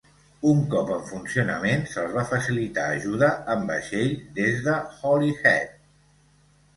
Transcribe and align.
Un 0.51 0.61
cop 0.69 0.87
en 0.93 1.01
funcionament, 1.09 1.83
se'ls 1.91 2.15
va 2.15 2.23
facilitar 2.31 2.85
ajuda 2.93 3.29
amb 3.57 3.73
vaixell 3.73 4.15
des 4.39 4.57
de 4.69 4.79
Holyhead. 5.03 5.77